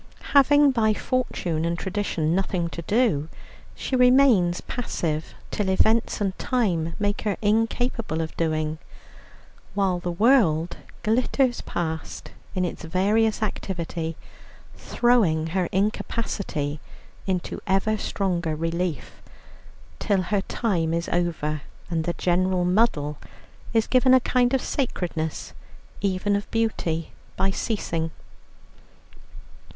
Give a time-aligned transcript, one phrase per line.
[0.33, 3.29] Having by fortune and tradition nothing to do,
[3.75, 8.79] she remains passive till events and time make her incapable of doing,
[9.75, 14.17] while the world glitters past in its various activity,
[14.75, 16.79] throwing her incapacity
[17.27, 19.21] into ever stronger relief,
[19.99, 21.61] till her time is over
[21.91, 23.19] and the general muddle
[23.71, 25.53] is given a kind of sacredness,
[26.01, 28.09] even of beauty, by ceasing.